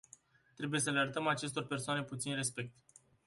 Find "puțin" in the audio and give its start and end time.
2.03-2.35